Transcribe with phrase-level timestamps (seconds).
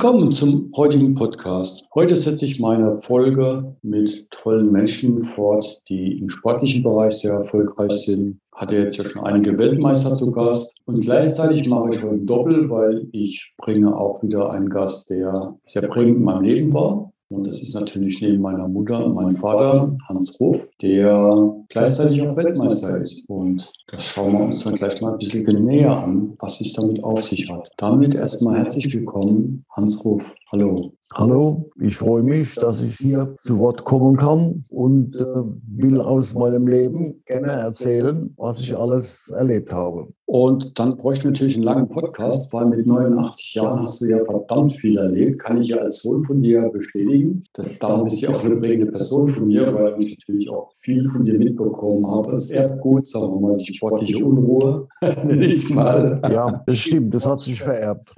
[0.00, 1.84] Willkommen zum heutigen Podcast.
[1.92, 7.90] Heute setze ich meine Folge mit tollen Menschen fort, die im sportlichen Bereich sehr erfolgreich
[7.90, 8.38] sind.
[8.52, 10.72] Hatte jetzt ja schon einige Weltmeister zu Gast.
[10.84, 15.88] Und gleichzeitig mache ich heute Doppel, weil ich bringe auch wieder einen Gast, der sehr
[15.88, 17.12] prägend in meinem Leben war.
[17.30, 22.98] Und das ist natürlich neben meiner Mutter mein Vater, Hans Ruf, der gleichzeitig auch Weltmeister
[22.98, 23.28] ist.
[23.28, 27.04] Und das schauen wir uns dann gleich mal ein bisschen näher an, was es damit
[27.04, 27.70] auf sich hat.
[27.76, 30.34] Damit erstmal herzlich willkommen, Hans Ruf.
[30.50, 30.94] Hallo.
[31.14, 35.24] Hallo, ich freue mich, dass ich hier zu Wort kommen kann und äh,
[35.66, 40.08] will aus meinem Leben gerne erzählen, was ich alles erlebt habe.
[40.30, 44.22] Und dann bräuchte ich natürlich einen langen Podcast, weil mit 89 Jahren hast du ja
[44.22, 45.38] verdammt viel erlebt.
[45.38, 47.44] Kann ich ja als Sohn von dir bestätigen.
[47.54, 51.08] Das darum bist du auch eine prägende Person von mir, weil ich natürlich auch viel
[51.08, 52.32] von dir mitbekommen habe.
[52.32, 56.20] Das Erbgut, sagen wir mal, die sportliche Unruhe, nenne ich mal.
[56.30, 58.14] Ja, das stimmt, das hat sich vererbt.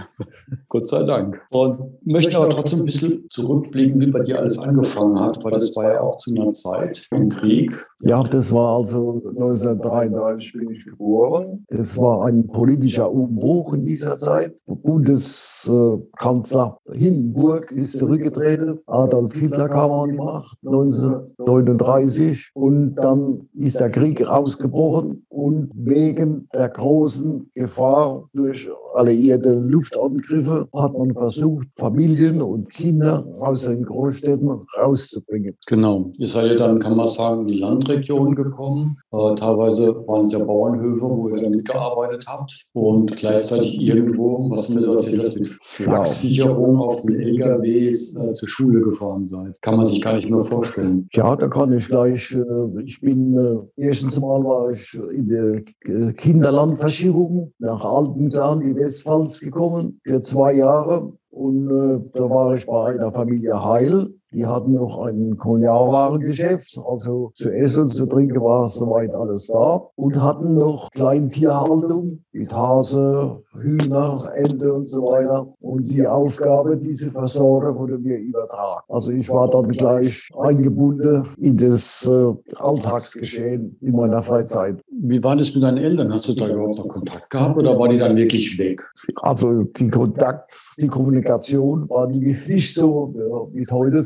[0.66, 1.40] Gott sei Dank.
[1.52, 5.76] Und möchte aber trotzdem ein bisschen zurückblicken, wie bei dir alles angefangen hat, weil das
[5.76, 7.72] war ja auch zu einer Zeit im Krieg.
[8.02, 11.64] Ja, das war also 1933 bin ich geboren.
[11.68, 14.54] Das war ein politischer Umbruch in dieser Zeit.
[14.66, 18.78] Bundeskanzler Hindenburg ist zurückgetreten.
[18.86, 26.48] Adolf Hitler kam an die Macht 1939 und dann ist der Krieg ausgebrochen und wegen
[26.54, 34.48] der großen Gefahr durch alliierte Luftangriffe hat man versucht, Familien und Kinder aus den Großstädten
[34.78, 35.56] rauszubringen.
[35.66, 36.12] Genau.
[36.18, 38.98] Ihr seid ja dann, kann man sagen, in die Landregion gekommen.
[39.12, 41.89] Äh, teilweise waren es ja Bauernhöfe, wo ihr dann mitgearbeitet
[42.26, 48.16] habt und gleichzeitig irgendwo, was du mir so erzählt hast, mit Flachsicherung auf den LKWs
[48.16, 49.60] äh, zur Schule gefahren seid.
[49.62, 51.08] Kann man sich gar nicht mehr vorstellen.
[51.12, 52.32] Ja, da kann ich gleich.
[52.32, 59.40] Äh, ich bin äh, erstens mal war ich in der Kinderlandversicherung nach Altenklan, die Westpfalz
[59.40, 61.12] gekommen für zwei Jahre.
[61.30, 64.08] Und äh, da war ich bei einer Familie Heil.
[64.32, 69.88] Die hatten noch ein Kolonialwarengeschäft, also zu essen und zu trinken war soweit alles da.
[69.96, 75.52] Und hatten noch Kleintierhaltung mit Hase, Hühner, Ente und so weiter.
[75.60, 78.84] Und die Aufgabe, diese Versorger wurde mir übertragen.
[78.88, 84.80] Also ich war dann gleich eingebunden in das äh, Alltagsgeschehen in meiner Freizeit.
[85.02, 86.12] Wie war das mit deinen Eltern?
[86.12, 88.88] Hast du da überhaupt noch Kontakt gehabt oder war die dann wirklich weg?
[89.22, 93.12] Also die Kontakt, die Kommunikation war nicht so
[93.52, 94.02] wie heute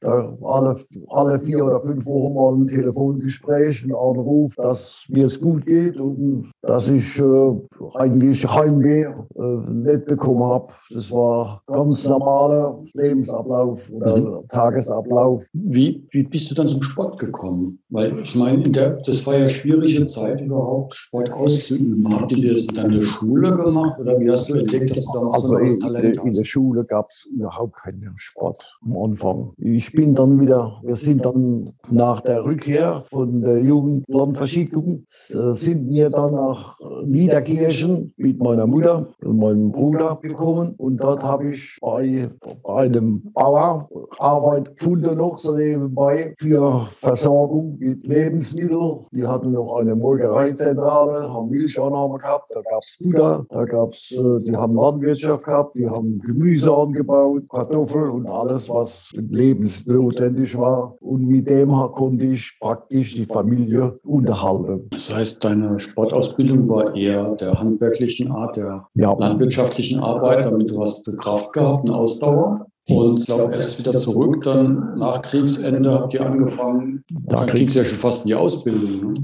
[0.00, 0.76] Da alle,
[1.08, 5.98] alle vier oder fünf Wochen mal ein Telefongespräch, ein Anruf, dass mir es gut geht
[5.98, 7.52] und dass ich äh,
[7.94, 10.72] eigentlich Heimweh äh, nicht bekommen habe.
[10.90, 14.48] Das war ganz normaler Lebensablauf oder mhm.
[14.48, 15.44] Tagesablauf.
[15.52, 17.78] Wie, wie bist du dann zum Sport gekommen?
[17.88, 22.20] Weil ich meine, das war ja schwierig schwierige Zeit überhaupt Sport auszuüben?
[22.20, 25.18] Habt ihr das dann in der Schule gemacht oder wie hast du entdeckt, dass du
[25.18, 26.26] da also so ein Talent hast?
[26.26, 29.52] In der Schule gab es überhaupt keinen Sport am Anfang.
[29.58, 35.88] Ich bin dann wieder, wir sind dann nach der Rückkehr von der Jugendlandverschickung, äh, sind
[35.88, 41.78] wir dann nach Niederkirchen mit meiner Mutter und meinem Bruder gekommen und dort habe ich
[41.80, 42.30] bei,
[42.62, 43.88] bei einem Bauer
[44.18, 49.04] Arbeit gefunden noch so nebenbei für Versorgung mit Lebensmitteln.
[49.12, 54.12] Die hatten noch eine Molkereizentrale, haben Milchannahme gehabt, da gab es Butter, da gab es,
[54.12, 60.96] äh, die haben Landwirtschaft gehabt, die haben Gemüse angebaut, Kartoffeln und alles, was lebensnotwendig war.
[61.00, 64.88] Und mit dem konnte ich praktisch die Familie unterhalten.
[64.90, 69.12] Das heißt, deine Sportausbildung war eher der handwerklichen Art, der ja.
[69.12, 72.66] landwirtschaftlichen Arbeit, damit du hast Kraft gehabt, eine Ausdauer.
[72.88, 77.80] Und ich glaube, erst wieder zurück, dann nach Kriegsende habt ihr angefangen, da kriegst du
[77.80, 79.12] ja schon fast in die Ausbildung.
[79.12, 79.14] Ne?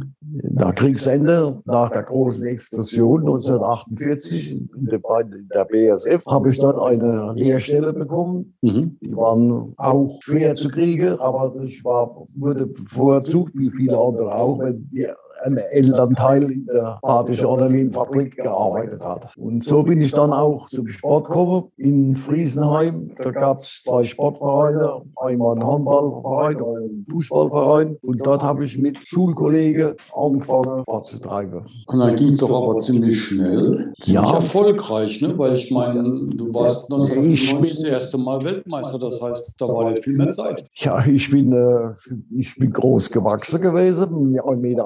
[0.43, 6.79] Nach Kriegsende, nach der großen Explosion 1948 in der, in der BSF, habe ich dann
[6.79, 8.55] eine Lehrstelle bekommen.
[8.63, 8.99] Mhm.
[9.01, 14.59] Die waren auch schwer zu kriegen, aber ich war, wurde bevorzugt, wie viele andere auch,
[14.59, 15.07] wenn die
[15.45, 19.37] ein Elternteil in der Badische Ornamenfabrik gearbeitet hat.
[19.37, 23.11] Und so bin ich dann auch zum Sport gekommen in Friesenheim.
[23.23, 27.97] Da gab es zwei Sportvereine, einmal einen Handballverein, einen Fußballverein.
[28.03, 31.65] Und dort habe ich mit Schulkollegen angefangen, Sport zu treiben.
[31.87, 33.93] Und dann ging es doch aber ziemlich schnell.
[34.01, 34.35] Ziemlich ja.
[34.35, 35.37] erfolgreich, ne?
[35.39, 36.03] weil ich meine,
[36.35, 38.99] du warst 1990 das erste Mal Weltmeister.
[38.99, 40.65] Das heißt, da war nicht viel mehr Zeit.
[40.75, 41.93] Ja, ich bin, äh,
[42.37, 44.85] ich bin groß gewachsen gewesen, 1,80 Meter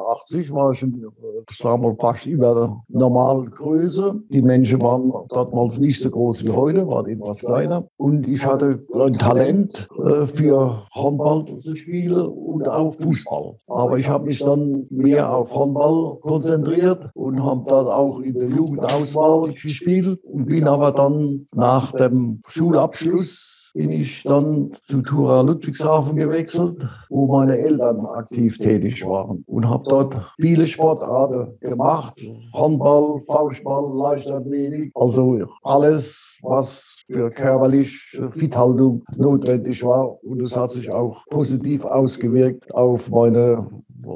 [0.48, 4.22] 1993 war ich, sagen wir, fast über der normalen Größe.
[4.28, 7.86] Die Menschen waren damals nicht so groß wie heute, waren etwas kleiner.
[7.96, 13.56] Und ich hatte ein Talent äh, für Handball zu spielen und auch Fußball.
[13.66, 18.48] Aber ich habe mich dann mehr auf Handball konzentriert und habe dort auch in der
[18.48, 26.16] Jugendauswahl gespielt und bin aber dann nach dem Schulabschluss bin ich dann zu Tura Ludwigshafen
[26.16, 32.20] gewechselt, wo meine Eltern aktiv tätig waren und habe dort viele Sportarten gemacht.
[32.54, 40.22] Handball, Faustball, Leichtathletik, also alles, was für körperliche Fithaltung notwendig war.
[40.24, 43.66] Und es hat sich auch positiv ausgewirkt auf meine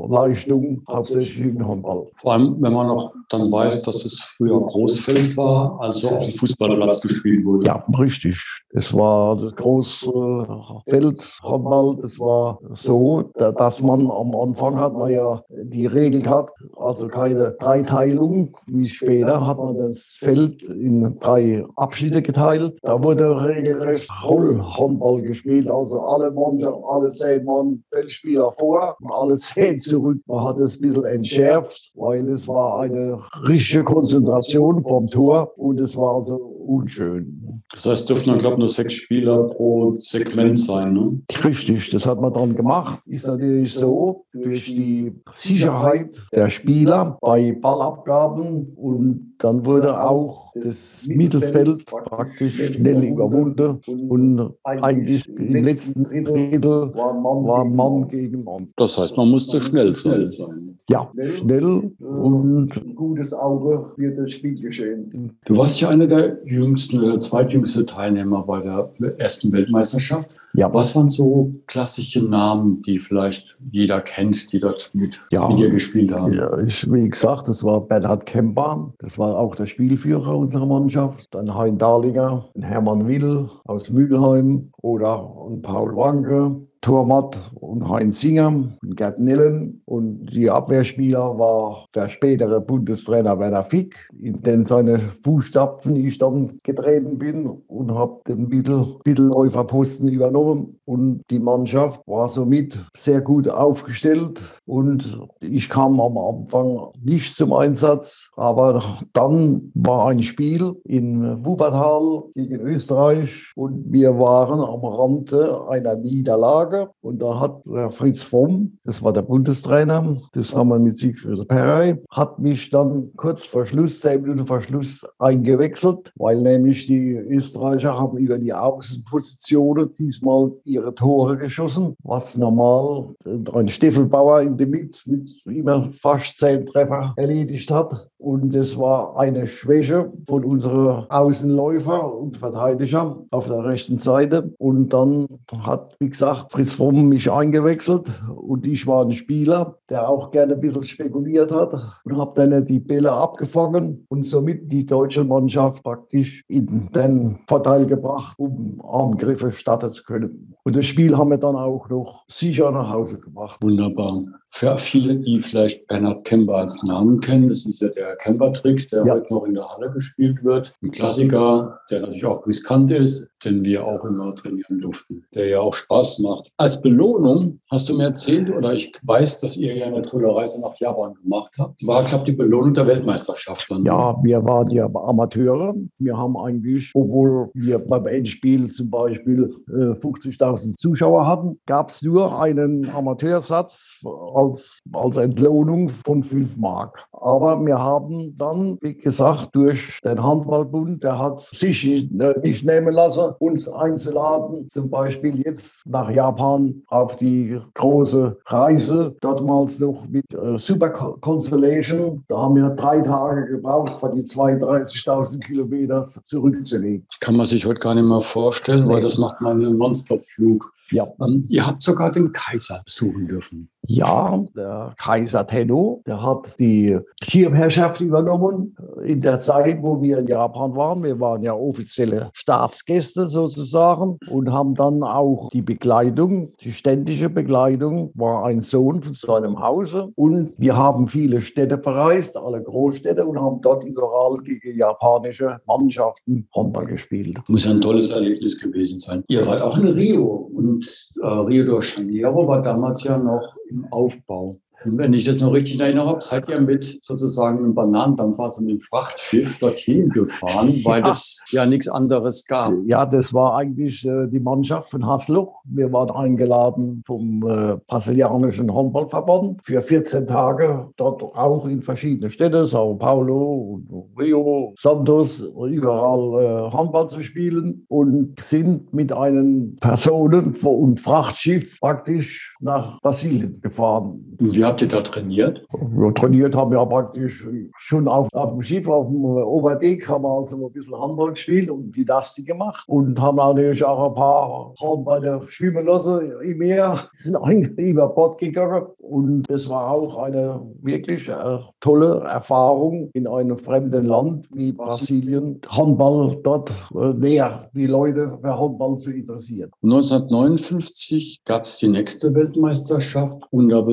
[0.09, 2.07] Leistung hauptsächlich im Handball.
[2.15, 6.35] Vor allem, wenn man noch dann weiß, dass es früher Großfeld war, also auf dem
[6.35, 7.67] Fußballplatz gespielt wurde.
[7.67, 8.43] Ja, richtig.
[8.71, 10.47] Es war das große
[10.89, 11.97] Feld Handball.
[12.01, 17.53] Das war so, dass man am Anfang hat man ja die Regel gehabt, also keine
[17.53, 18.55] Dreiteilung.
[18.67, 22.79] Wie später hat man das Feld in drei Abschnitte geteilt.
[22.83, 25.69] Da wurde regelrecht Rollhandball gespielt.
[25.69, 30.19] Also alle Mannschaften, alle zehn Mann Feldspieler vor und alle zehn Zurück.
[30.27, 35.81] Man hat es ein bisschen entschärft, weil es war eine richtige Konzentration vom Tor und
[35.81, 37.54] es war so unschön.
[37.73, 41.21] Das heißt, dürfen dann, glaube ich, nur sechs Spieler pro Segment sein, ne?
[41.43, 43.01] Richtig, das hat man dann gemacht.
[43.07, 51.07] Ist natürlich so, durch die Sicherheit der Spieler bei Ballabgaben und dann wurde auch das
[51.07, 58.69] Mittelfeld praktisch schnell überwunden und eigentlich im letzten Drittel war Mann gegen Mann.
[58.77, 60.79] Das heißt, man musste schnell sein.
[60.89, 65.33] Ja, schnell und ein gutes Auge für das Spielgeschehen.
[65.45, 67.19] Du warst ja einer der jüngsten oder
[67.55, 70.31] zweitjüngste Teilnehmer bei der ersten Weltmeisterschaft.
[70.57, 70.73] Ja.
[70.73, 75.49] Was waren so klassische Namen, die vielleicht jeder kennt, die dort mit, ja.
[75.49, 76.33] mit dir gespielt haben?
[76.33, 81.35] Ja, ich, wie gesagt, das war Bernhard Kemper, das war auch der Spielführer unserer Mannschaft.
[81.35, 85.29] Dann Hein Dahlinger, Hermann Will aus Mülheim oder
[85.63, 86.61] Paul Wanke.
[86.85, 89.81] Torwart und Heinz Singer und Gerd Nillen.
[89.87, 96.61] Und die Abwehrspieler war der spätere Bundestrainer Werner Fick, in den seine Fußstapfen ich dann
[96.63, 100.79] getreten bin und habe den Mittel Mittelläuferposten übernommen.
[100.85, 104.61] Und die Mannschaft war somit sehr gut aufgestellt.
[104.67, 108.83] Und ich kam am Anfang nicht zum Einsatz, aber
[109.15, 116.74] dann war ein Spiel in Wuppertal gegen Österreich und wir waren am Rande einer Niederlage.
[116.75, 116.91] Tage.
[117.01, 117.63] Und da hat
[117.95, 123.67] Fritz Fromm, das war der Bundestrainer, zusammen mit Siegfried Perrey, hat mich dann kurz vor
[123.67, 130.53] Schluss, zehn Minuten vor Schluss eingewechselt, weil nämlich die Österreicher haben über die Außenpositionen diesmal
[130.65, 133.15] ihre Tore geschossen, was normal
[133.55, 138.09] ein Steffelbauer in der Mitte mit immer fast zehn Treffer erledigt hat.
[138.25, 144.55] Und es war eine Schwäche von unseren Außenläufer und Verteidiger auf der rechten Seite.
[144.57, 145.27] Und dann
[145.59, 150.55] hat, wie gesagt, Fritz Fromm mich eingewechselt und ich war ein Spieler, der auch gerne
[150.55, 151.75] ein bisschen spekuliert hat
[152.05, 157.85] und habe dann die Bälle abgefangen und somit die deutsche Mannschaft praktisch in den Vorteil
[157.85, 160.55] gebracht, um Angriffe starten zu können.
[160.63, 163.63] Und das Spiel haben wir dann auch noch sicher nach Hause gebracht.
[163.63, 164.25] Wunderbar.
[164.47, 169.07] Für viele, die vielleicht Bernhard Kemper als Namen kennen, das ist ja der Kemper-Trick, der
[169.07, 169.15] ja.
[169.15, 170.75] heute noch in der Halle gespielt wird.
[170.83, 175.61] Ein Klassiker, der natürlich auch riskant ist, den wir auch immer trainieren durften, der ja
[175.61, 176.51] auch Spaß macht.
[176.57, 180.61] Als Belohnung hast du mir erzählt, oder ich weiß, dass ihr ja eine tolle Reise
[180.61, 183.71] nach Japan gemacht habt, war, glaube ich, die Belohnung der Weltmeisterschaft.
[183.71, 183.85] Dann.
[183.85, 185.75] Ja, wir waren ja Amateure.
[185.99, 192.03] Wir haben eigentlich, obwohl wir beim Endspiel zum Beispiel äh, 50.000 Zuschauer hatten, gab es
[192.03, 194.01] nur einen Amateursatz
[194.35, 197.07] als, als Entlohnung von 5 Mark.
[197.13, 197.94] Aber wir haben
[198.37, 204.91] dann, wie gesagt, durch den Handballbund, der hat sich nicht nehmen lassen, uns einzuladen, zum
[204.91, 212.25] Beispiel jetzt nach Japan auf die große Reise, damals noch mit äh, Super Constellation.
[212.29, 217.07] Da haben wir drei Tage gebraucht, für die 32.000 Kilometer zurückzulegen.
[217.21, 218.95] Kann man sich heute gar nicht mehr vorstellen, nee.
[218.95, 220.73] weil das macht man einen Nonstop-Flug.
[220.91, 221.09] Ja.
[221.21, 223.71] Ähm, ihr habt sogar den Kaiser besuchen dürfen.
[223.87, 228.75] Ja, der Kaiser Tenno, der hat die Schirmherrschaft übernommen
[229.05, 231.03] in der Zeit, wo wir in Japan waren.
[231.03, 238.11] Wir waren ja offizielle Staatsgäste sozusagen und haben dann auch die Begleitung, die ständische Begleitung,
[238.15, 240.11] war ein Sohn von seinem Hause.
[240.15, 246.49] Und wir haben viele Städte verreist, alle Großstädte und haben dort überall gegen japanische Mannschaften
[246.55, 247.39] Handball gespielt.
[247.49, 249.25] Muss ein tolles Erlebnis gewesen sein.
[249.29, 250.74] Ihr wart auch in Rio und
[251.21, 254.61] äh, Rio de Janeiro war damals ja noch im Aufbau.
[254.85, 258.81] Wenn ich das noch richtig erinnere, seid ihr mit sozusagen einem Bananendampfer, also mit dem
[258.81, 261.11] Frachtschiff dorthin gefahren, weil ja.
[261.11, 262.73] es ja nichts anderes gab.
[262.87, 265.55] Ja, das war eigentlich äh, die Mannschaft von Haslo.
[265.65, 272.67] Wir waren eingeladen vom äh, brasilianischen Handballverband für 14 Tage, dort auch in verschiedene Städte,
[272.67, 273.81] Sao Paulo,
[274.19, 282.55] Rio, Santos, überall äh, Handball zu spielen und sind mit einem Personen- und Frachtschiff praktisch
[282.61, 284.37] nach Brasilien gefahren.
[284.39, 285.65] Und habt ihr da trainiert?
[285.97, 287.47] Ja, trainiert haben wir praktisch
[287.79, 291.71] schon auf, auf dem Schiff, auf dem Oberdeck, haben wir also ein bisschen Handball gespielt
[291.71, 297.37] und Gymnastik gemacht und haben natürlich auch ein paar Handballer schwimmen lassen im Meer, sind
[297.79, 304.07] über Bord gegangen und das war auch eine wirklich äh, tolle Erfahrung in einem fremden
[304.07, 309.71] Land wie Brasilien, Handball dort äh, näher die Leute für Handball zu interessieren.
[309.85, 313.87] 1959 gab es die nächste Weltmeisterschaft unter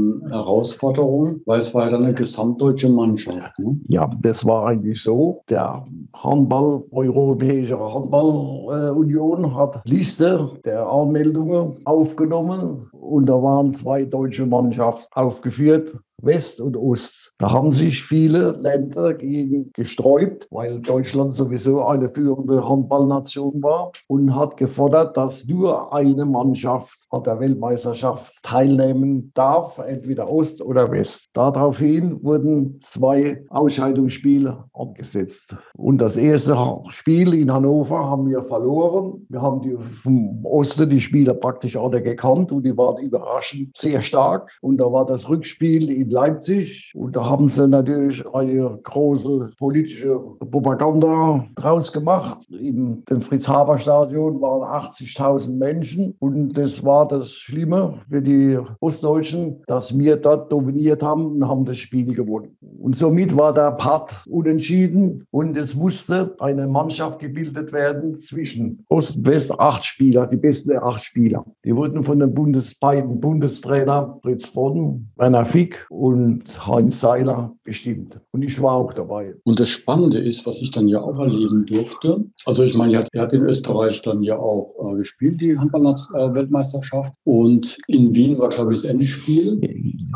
[0.00, 3.58] besonderen Herausforderungen, weil es war ja dann eine gesamtdeutsche Mannschaft.
[3.58, 3.78] Ne?
[3.88, 5.40] Ja, das war eigentlich so.
[5.48, 15.12] Der Handball, Europäische Handballunion hat Liste der Anmeldungen aufgenommen und da waren zwei deutsche Mannschaften
[15.14, 15.96] aufgeführt.
[16.22, 17.34] West und Ost.
[17.38, 24.34] Da haben sich viele Länder gegen gesträubt, weil Deutschland sowieso eine führende Handballnation war und
[24.34, 31.30] hat gefordert, dass nur eine Mannschaft an der Weltmeisterschaft teilnehmen darf, entweder Ost oder West.
[31.32, 35.56] Daraufhin wurden zwei Ausscheidungsspiele angesetzt.
[35.76, 36.56] Und das erste
[36.90, 39.26] Spiel in Hannover haben wir verloren.
[39.28, 44.00] Wir haben die vom Osten die Spieler praktisch alle gekannt und die waren überraschend sehr
[44.00, 44.50] stark.
[44.60, 46.92] Und da war das Rückspiel in Leipzig.
[46.94, 50.18] Und da haben sie natürlich eine große politische
[50.50, 52.38] Propaganda draus gemacht.
[52.50, 56.14] Im Fritz-Haber-Stadion waren 80.000 Menschen.
[56.18, 61.64] Und das war das Schlimme für die Ostdeutschen, dass wir dort dominiert haben und haben
[61.64, 62.56] das Spiel gewonnen.
[62.78, 69.18] Und somit war der Part unentschieden und es musste eine Mannschaft gebildet werden zwischen Ost
[69.18, 71.44] und West, acht Spieler, die besten acht Spieler.
[71.64, 78.18] Die wurden von den Bundes beiden Bundestrainer Fritz von, Werner Fick und Heinz Seiler bestimmt.
[78.30, 79.34] Und ich war auch dabei.
[79.44, 83.22] Und das Spannende ist, was ich dann ja auch erleben durfte, also ich meine, er
[83.22, 87.12] hat, in Österreich dann ja auch äh, gespielt, die Handball-Weltmeisterschaft.
[87.24, 89.60] Und in Wien war, glaube ich, das Endspiel.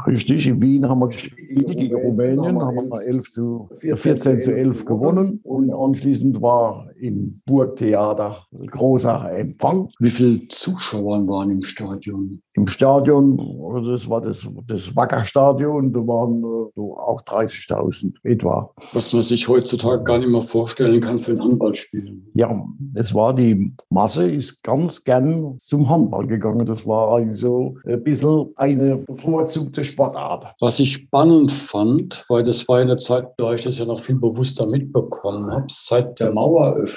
[0.07, 4.87] Richtig, in Wien haben wir gespielt gegen Rumänien, haben wir 11 zu, 14 zu 11
[4.87, 5.41] gewonnen.
[5.43, 9.91] Und anschließend war im Burgtheater ein großer Empfang.
[9.99, 12.41] Wie viele Zuschauer waren im Stadion?
[12.55, 13.37] Im Stadion,
[13.85, 18.71] das war das, das Wackerstadion, da waren äh, so auch 30.000 etwa.
[18.93, 22.23] Was man sich heutzutage gar nicht mehr vorstellen kann für ein Handballspiel.
[22.35, 26.65] Ja, es war die Masse, ist ganz gern zum Handball gegangen.
[26.65, 30.55] Das war also ein bisschen eine bevorzugte Sportart.
[30.61, 34.17] Was ich spannend fand, weil das war eine Zeit, da ich das ja noch viel
[34.17, 36.94] bewusster mitbekommen habe, seit der Maueröffnung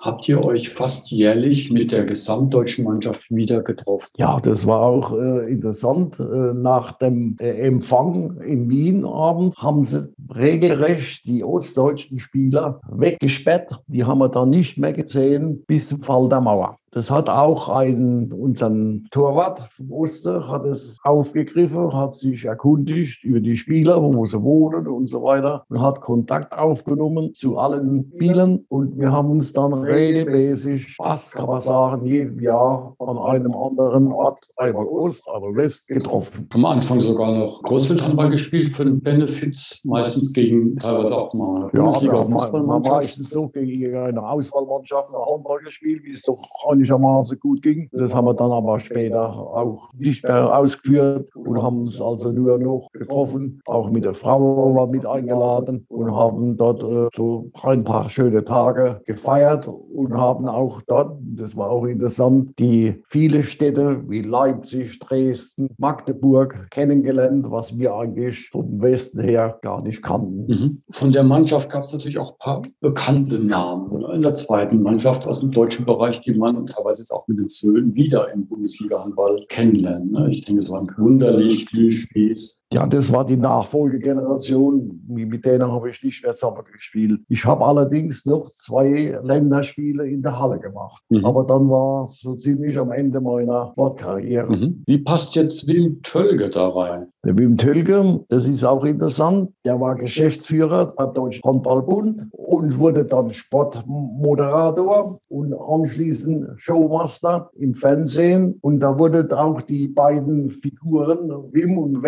[0.00, 4.08] habt ihr euch fast jährlich mit der gesamtdeutschen Mannschaft wieder getroffen.
[4.16, 6.18] Ja, das war auch äh, interessant.
[6.18, 13.82] Äh, nach dem äh, Empfang in Wien abends haben sie regelrecht die ostdeutschen Spieler weggesperrt.
[13.86, 16.78] Die haben wir dann nicht mehr gesehen bis zum Fall der Mauer.
[16.92, 23.40] Das hat auch ein, unseren Torwart vom Oster hat es aufgegriffen, hat sich erkundigt über
[23.40, 28.64] die Spieler, wo sie wohnen und so weiter und hat Kontakt aufgenommen zu allen Spielern
[28.68, 34.12] und wir haben uns dann regelmäßig, fast kann man sagen, jedes Jahr an einem anderen
[34.12, 36.48] Ort, einmal Ost, einmal West getroffen.
[36.54, 42.22] Am Anfang sogar noch Großfeldhandball gespielt für den Benefits, meistens gegen teilweise auch mal Bundesliga
[42.22, 42.78] ja.
[42.78, 47.88] Meistens doch gegen eine Auswahlmannschaft, eine Handball gespielt, wie es doch eigentlich einigermaßen gut ging.
[47.92, 52.58] Das haben wir dann aber später auch nicht mehr ausgeführt und haben uns also nur
[52.58, 53.60] noch getroffen.
[53.66, 58.44] Auch mit der Frau war mit eingeladen und haben dort äh, so ein paar schöne
[58.44, 64.98] Tage gefeiert und haben auch dort, das war auch interessant, die viele Städte wie Leipzig,
[64.98, 70.46] Dresden, Magdeburg kennengelernt, was wir eigentlich vom Westen her gar nicht kannten.
[70.46, 70.82] Mhm.
[70.90, 75.26] Von der Mannschaft gab es natürlich auch ein paar bekannte Namen in der zweiten Mannschaft
[75.26, 79.46] aus dem deutschen Bereich, die man teilweise jetzt auch mit den Söhnen wieder im Bundesliga-Handball
[79.48, 80.10] kennenlernen.
[80.10, 80.28] Ne?
[80.30, 85.00] Ich denke so an Wunderlich, Glühspieß, Ja, das war die Nachfolgegeneration.
[85.06, 87.20] Mit denen habe ich nicht mehr zusammen gespielt.
[87.28, 91.04] Ich habe allerdings noch zwei Länderspiele in der Halle gemacht.
[91.08, 91.24] Mhm.
[91.24, 94.50] Aber dann war so ziemlich am Ende meiner Sportkarriere.
[94.50, 94.82] Mhm.
[94.84, 97.06] Wie passt jetzt Wim Tölge da rein?
[97.24, 103.04] Der Wim Tölge, das ist auch interessant, der war Geschäftsführer beim Deutschen Handballbund und wurde
[103.04, 108.58] dann Sportmoderator und anschließend Showmaster im Fernsehen.
[108.60, 112.02] Und da wurden auch die beiden Figuren, Wim und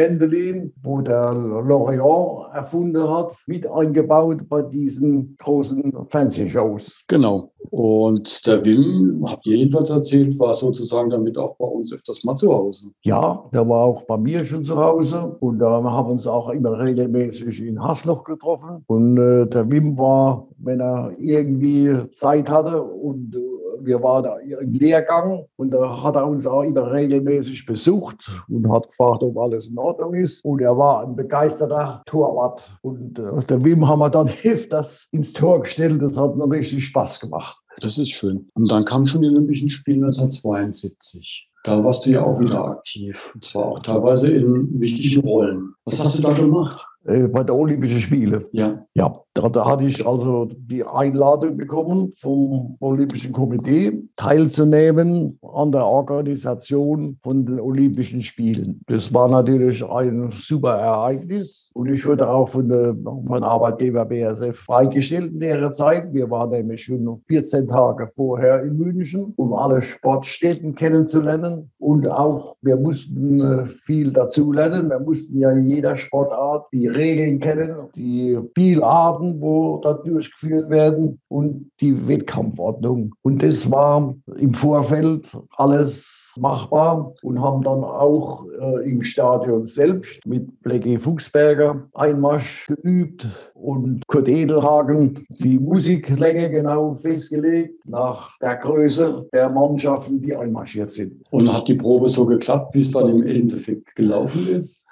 [0.48, 7.04] Wendelin, wo der L'Oreal erfunden hat, mit eingebaut bei diesen großen Fernsehshows.
[7.08, 7.52] Genau.
[7.70, 12.36] Und der Wim, habt ihr jedenfalls erzählt, war sozusagen damit auch bei uns öfters mal
[12.36, 12.86] zu Hause.
[13.02, 16.48] Ja, der war auch bei mir schon zu Hause und da haben wir uns auch
[16.50, 18.84] immer regelmäßig in Hasloch getroffen.
[18.86, 23.57] Und äh, der Wim war, wenn er irgendwie Zeit hatte und äh,
[23.88, 28.70] wir waren da im Lehrgang und da hat er uns auch immer regelmäßig besucht und
[28.70, 30.44] hat gefragt, ob alles in Ordnung ist.
[30.44, 32.62] Und er war ein begeisterter Torwart.
[32.82, 34.30] Und äh, der Wim haben wir dann
[34.70, 36.00] das ins Tor gestellt.
[36.02, 37.56] Das hat mir richtig Spaß gemacht.
[37.80, 38.48] Das ist schön.
[38.54, 41.48] Und dann kamen schon die Olympischen Spiele 1972.
[41.64, 43.32] Da warst du ja auch wieder aktiv.
[43.34, 45.74] Und zwar auch teilweise in wichtigen Rollen.
[45.84, 46.84] Was hast du da gemacht?
[47.04, 48.42] Äh, bei der Olympischen Spiele.
[48.52, 48.84] Ja.
[48.94, 55.86] Ja, da, da, hatte ich also die Einladung bekommen vom Olympischen Komitee, teilzunehmen an der
[55.86, 58.80] Organisation von den Olympischen Spielen.
[58.88, 65.32] Das war natürlich ein super Ereignis und ich wurde auch von meinem Arbeitgeber BSF freigestellt
[65.32, 66.12] in der Zeit.
[66.12, 72.56] Wir waren nämlich schon 14 Tage vorher in München, um alle Sportstätten kennenzulernen und auch
[72.60, 74.90] wir mussten äh, viel dazulernen.
[74.90, 81.20] Wir mussten ja in jeder Sportart die Regeln kennen, die Spielarten, wo da durchgeführt werden
[81.28, 83.14] und die Wettkampfordnung.
[83.22, 90.24] Und das war im Vorfeld alles machbar und haben dann auch äh, im Stadion selbst
[90.26, 99.28] mit Blackie Fuchsberger Einmarsch geübt und Kurt Edelhagen die Musiklänge genau festgelegt nach der Größe
[99.32, 101.24] der Mannschaften, die einmarschiert sind.
[101.30, 104.84] Und hat die Probe so geklappt, wie es dann im Endeffekt gelaufen ist?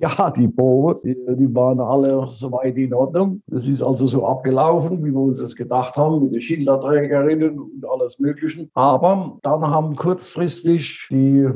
[0.00, 3.42] Ja, die Probe, die, die, waren alle soweit in Ordnung.
[3.50, 7.84] Es ist also so abgelaufen, wie wir uns das gedacht haben, mit den Schilderträgerinnen und
[7.84, 8.68] alles Mögliche.
[8.74, 11.48] Aber dann haben kurzfristig die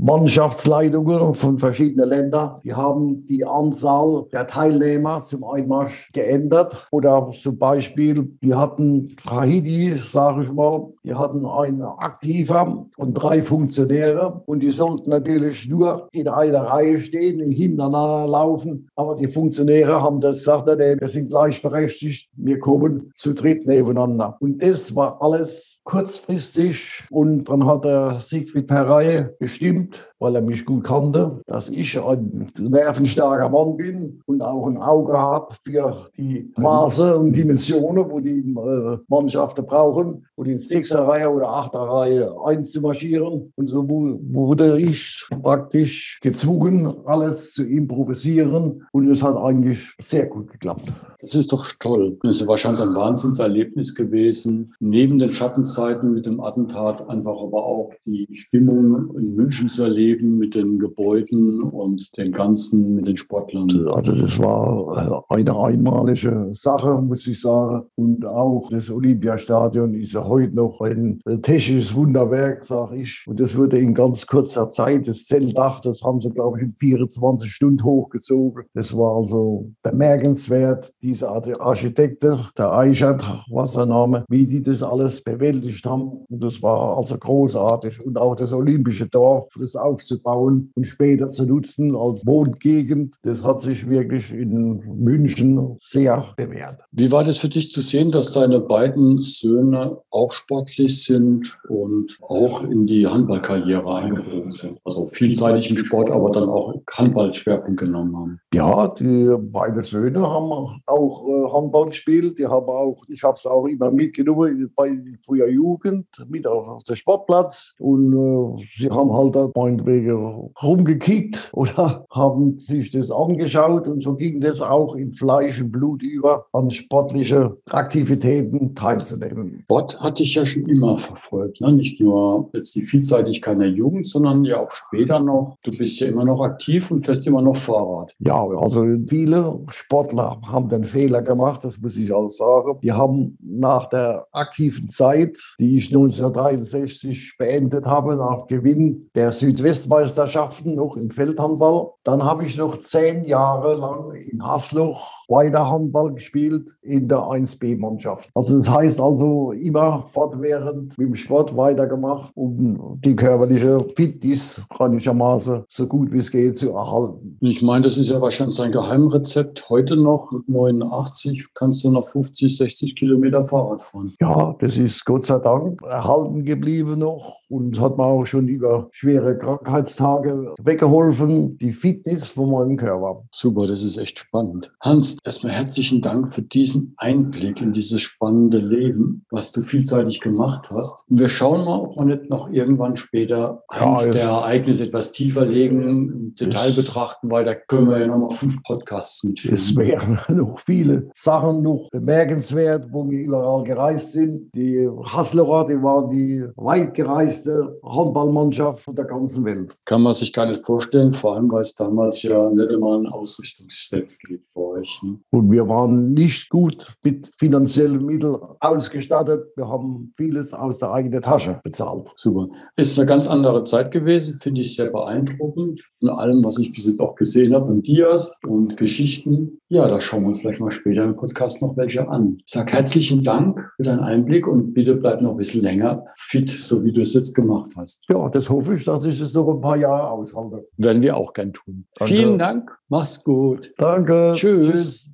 [0.00, 6.88] Mannschaftsleitungen von verschiedenen Ländern, die haben die Anzahl der Teilnehmer zum Einmarsch geändert.
[6.90, 13.42] Oder zum Beispiel, die hatten Haiti, sage ich mal, die hatten einen Aktiver und drei
[13.42, 18.88] Funktionäre und die sollten natürlich nur in einer Reihe stehen, hin hintereinander laufen.
[18.94, 24.36] Aber die Funktionäre haben das gesagt, wir sind gleichberechtigt, wir kommen zu dritt nebeneinander.
[24.40, 27.04] Und das war alles kurzfristig.
[27.10, 32.50] Und dann hat der Siegfried Perrey bestimmt, weil er mich gut kannte, dass ich ein
[32.58, 38.38] nervenstarker Mann bin und auch ein Auge habe für die Maße und Dimensionen, wo die
[38.38, 43.52] äh, Mannschaften brauchen, wo die Sechserreihe oder Achterreihe einzumarschieren.
[43.54, 48.86] Und so wurde ich praktisch gezwungen, alles zu improvisieren.
[48.92, 50.90] Und es hat eigentlich sehr gut geklappt.
[51.20, 52.16] Das ist doch toll.
[52.22, 54.72] Das ist wahrscheinlich ein Wahnsinnserlebnis gewesen.
[54.80, 60.13] Neben den Schattenzeiten mit dem Attentat einfach aber auch die Stimmung in München zu erleben
[60.14, 63.68] Leben mit den Gebäuden und den ganzen, mit den Sportlern?
[63.88, 67.86] Also das war äh, eine einmalige Sache, muss ich sagen.
[67.96, 73.24] Und auch das Olympiastadion ist ja heute noch ein technisches Wunderwerk, sage ich.
[73.26, 76.74] Und das wurde in ganz kurzer Zeit, das Zeltdach, das haben sie, glaube ich, in
[76.78, 78.64] 24 Stunden hochgezogen.
[78.74, 80.92] Das war also bemerkenswert.
[81.02, 86.24] Diese Architekten, der Eichert, was der Name, wie die das alles bewältigt haben.
[86.28, 88.04] Und das war also großartig.
[88.04, 93.16] Und auch das Olympische Dorf, das auch aufzubauen und später zu nutzen als Wohngegend.
[93.22, 96.82] Das hat sich wirklich in München sehr bewährt.
[96.92, 102.16] Wie war das für dich zu sehen, dass deine beiden Söhne auch sportlich sind und
[102.22, 104.78] auch in die Handballkarriere eingebunden sind?
[104.84, 108.40] Also vielseitig im Sport, aber dann auch Handballschwerpunkt genommen haben.
[108.52, 112.38] Ja, die beiden Söhne haben auch äh, Handball gespielt.
[112.38, 116.96] Die haben auch, ich habe es auch immer mitgenommen bei früher Jugend mit auf dem
[116.96, 124.00] Sportplatz und äh, sie haben halt mein meinetwegen rumgekickt oder haben sich das angeschaut und
[124.00, 129.60] so ging das auch in Fleisch und Blut über, an sportliche Aktivitäten teilzunehmen.
[129.64, 131.72] Sport hatte ich ja schon immer verfolgt, ne?
[131.72, 135.56] nicht nur jetzt die Vielseitigkeit der Jugend, sondern ja auch später noch.
[135.62, 138.12] Du bist ja immer noch aktiv und fährst immer noch Fahrrad.
[138.18, 142.78] Ja, also viele Sportler haben den Fehler gemacht, das muss ich auch sagen.
[142.82, 149.73] Die haben nach der aktiven Zeit, die ich 1963 beendet habe, nach Gewinn der Südwest
[149.74, 151.90] Westmeisterschaften noch im Feldhandball.
[152.04, 158.30] Dann habe ich noch zehn Jahre lang in Hasloch weiter Handball gespielt in der 1B-Mannschaft.
[158.36, 165.64] Also das heißt also immer fortwährend mit dem Sport weitergemacht, um die körperliche Fitness einigermaßen
[165.68, 167.36] so gut wie es geht zu erhalten.
[167.40, 169.68] Ich meine, das ist ja wahrscheinlich sein Geheimrezept.
[169.68, 174.14] Heute noch mit 89 kannst du noch 50, 60 Kilometer Fahrrad fahren.
[174.20, 178.88] Ja, das ist Gott sei Dank erhalten geblieben noch und hat mir auch schon über
[178.92, 181.58] schwere Krankheitstage weggeholfen.
[181.58, 183.24] Die Fitness von meinem Körper.
[183.32, 184.72] Super, das ist echt spannend.
[184.80, 190.70] Hans, erstmal herzlichen Dank für diesen Einblick in dieses spannende Leben, was du vielseitig gemacht
[190.70, 191.04] hast.
[191.08, 195.44] Und wir schauen mal, ob wir nicht noch irgendwann später eins der Ereignisse etwas tiefer
[195.44, 199.54] legen, im Detail betrachten, weil da können wir ja nochmal fünf Podcasts mitführen.
[199.54, 204.50] Es wären noch viele Sachen noch bemerkenswert, wo wir überall gereist sind.
[204.54, 209.53] Die Haslerer, die waren die weit gereiste Handballmannschaft von der ganzen Welt.
[209.84, 213.06] Kann man sich gar nicht vorstellen, vor allem weil es damals ja nicht immer ein
[213.06, 215.00] Ausrüstungsgesetz gibt für euch.
[215.02, 215.18] Ne?
[215.30, 219.46] Und wir waren nicht gut mit finanziellen Mitteln ausgestattet.
[219.56, 222.08] Wir haben vieles aus der eigenen Tasche bezahlt.
[222.16, 222.48] Super.
[222.76, 225.80] Ist eine ganz andere Zeit gewesen, finde ich sehr beeindruckend.
[225.98, 229.58] Von allem, was ich bis jetzt auch gesehen habe, und Dias und Geschichten.
[229.68, 232.38] Ja, da schauen wir uns vielleicht mal später im Podcast noch welche an.
[232.44, 236.50] Ich sage herzlichen Dank für deinen Einblick und bitte bleib noch ein bisschen länger fit,
[236.50, 238.04] so wie du es jetzt gemacht hast.
[238.08, 240.64] Ja, das hoffe ich, dass ich es noch ein paar Jahre aushalte.
[240.76, 241.86] Werden wir auch gern tun.
[241.96, 242.14] Danke.
[242.14, 242.76] Vielen Dank.
[242.88, 243.72] Mach's gut.
[243.78, 244.32] Danke.
[244.34, 244.66] Tschüss.
[244.66, 245.10] Tschüss.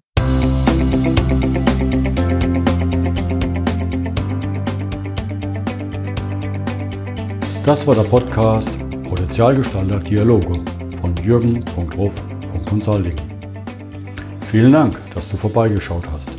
[7.64, 8.68] Das war der Podcast
[9.08, 10.54] Potenzialgestalter Dialoge
[11.00, 13.16] von jürgen.ruf.consulting.
[14.42, 16.30] Vielen Dank, dass du vorbeigeschaut hast.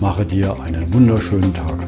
[0.00, 1.78] Mache dir einen wunderschönen Tag.